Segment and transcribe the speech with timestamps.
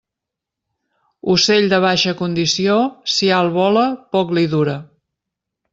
[1.33, 2.81] Ocell de baixa condició,
[3.17, 4.77] si alt vola, poc li dura.